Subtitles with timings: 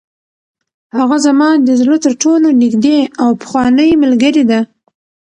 [0.97, 4.59] هغه زما د زړه تر ټولو نږدې او پخوانۍ ملګرې ده.